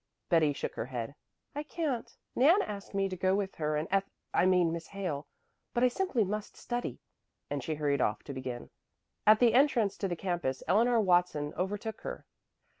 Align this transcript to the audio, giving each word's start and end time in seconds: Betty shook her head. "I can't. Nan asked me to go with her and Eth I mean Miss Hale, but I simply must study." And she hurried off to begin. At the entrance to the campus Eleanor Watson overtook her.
Betty 0.29 0.51
shook 0.51 0.73
her 0.73 0.87
head. 0.87 1.13
"I 1.53 1.61
can't. 1.61 2.11
Nan 2.35 2.63
asked 2.63 2.95
me 2.95 3.07
to 3.07 3.15
go 3.15 3.35
with 3.35 3.53
her 3.57 3.77
and 3.77 3.87
Eth 3.91 4.09
I 4.33 4.47
mean 4.47 4.71
Miss 4.73 4.87
Hale, 4.87 5.27
but 5.75 5.83
I 5.83 5.89
simply 5.89 6.23
must 6.23 6.57
study." 6.57 6.97
And 7.51 7.63
she 7.63 7.75
hurried 7.75 8.01
off 8.01 8.23
to 8.23 8.33
begin. 8.33 8.71
At 9.27 9.37
the 9.37 9.53
entrance 9.53 9.97
to 9.97 10.07
the 10.07 10.15
campus 10.15 10.63
Eleanor 10.67 10.99
Watson 10.99 11.53
overtook 11.53 12.01
her. 12.01 12.25